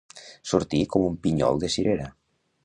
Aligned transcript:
Sortir 0.51 0.79
com 0.95 1.05
un 1.09 1.19
pinyol 1.27 1.61
de 1.65 1.71
cirera. 1.75 2.09